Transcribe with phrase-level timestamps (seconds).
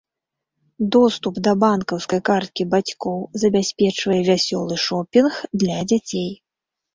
[0.93, 6.27] Доступ да банкаўскай карткі бацькоў забяспечвае вясёлы шопінг для дзяцей.